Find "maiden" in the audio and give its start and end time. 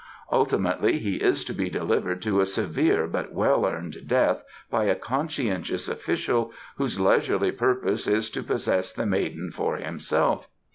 9.05-9.51